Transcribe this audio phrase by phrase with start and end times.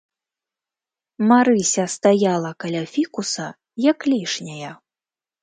[1.31, 3.47] Марыся стаяла каля фікуса
[3.91, 4.71] як лішняя.